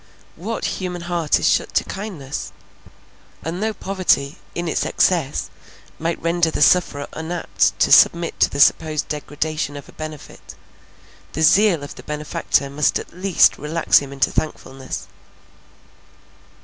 What 0.35 0.65
human 0.81 1.01
heart 1.03 1.39
is 1.39 1.47
shut 1.47 1.75
to 1.75 1.83
kindness? 1.83 2.51
and 3.43 3.61
though 3.61 3.71
poverty, 3.75 4.39
in 4.55 4.67
its 4.67 4.83
excess, 4.83 5.51
might 5.99 6.19
render 6.19 6.49
the 6.49 6.63
sufferer 6.63 7.05
unapt 7.13 7.77
to 7.77 7.91
submit 7.91 8.39
to 8.39 8.49
the 8.49 8.59
supposed 8.59 9.07
degradation 9.09 9.77
of 9.77 9.87
a 9.87 9.91
benefit, 9.91 10.55
the 11.33 11.43
zeal 11.43 11.83
of 11.83 11.93
the 11.93 12.01
benefactor 12.01 12.67
must 12.67 12.97
at 12.97 13.13
last 13.13 13.59
relax 13.59 13.99
him 13.99 14.11
into 14.11 14.31
thankfulness. 14.31 15.07